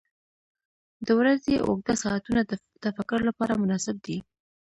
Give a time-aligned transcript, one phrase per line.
[1.05, 2.51] •د ورځې اوږده ساعتونه د
[2.83, 4.17] تفکر لپاره مناسب دي.